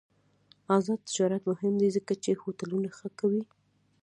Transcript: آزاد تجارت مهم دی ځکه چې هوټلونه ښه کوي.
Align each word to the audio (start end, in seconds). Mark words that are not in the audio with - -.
آزاد 0.75 0.99
تجارت 1.07 1.41
مهم 1.51 1.73
دی 1.81 1.89
ځکه 1.97 2.13
چې 2.23 2.39
هوټلونه 2.41 2.89
ښه 2.97 3.07
کوي. 3.19 3.43